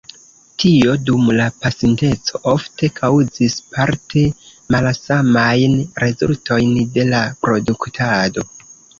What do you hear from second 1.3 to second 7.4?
la pasinteco ofte kaŭzis parte malsamajn rezultojn de la